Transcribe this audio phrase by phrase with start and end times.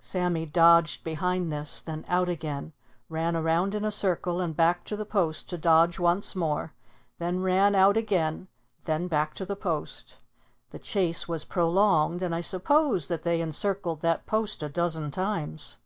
[0.00, 2.72] Sammy dodged behind this, then out again,
[3.08, 6.72] ran around in a circle and back to the post to dodge once more,
[7.18, 8.48] then ran out again,
[8.82, 10.18] then back to the post.
[10.70, 15.78] The chase was prolonged and I suppose that they encircled that post a dozen times.